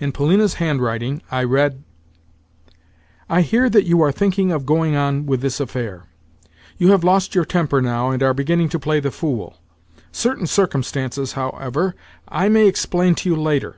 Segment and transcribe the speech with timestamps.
[0.00, 1.82] In Polina's handwriting I read:
[3.28, 6.04] "I hear that you are thinking of going on with this affair.
[6.78, 9.58] You have lost your temper now, and are beginning to play the fool!
[10.12, 11.94] Certain circumstances, however,
[12.26, 13.76] I may explain to you later.